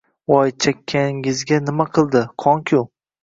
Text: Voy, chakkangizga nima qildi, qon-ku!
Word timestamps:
Voy, 0.29 0.53
chakkangizga 0.63 1.61
nima 1.67 1.87
qildi, 1.99 2.25
qon-ku! 2.47 2.81